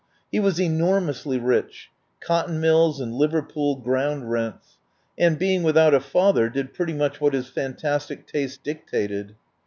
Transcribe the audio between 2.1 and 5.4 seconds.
cotton mills and Liver pool ground rents— and,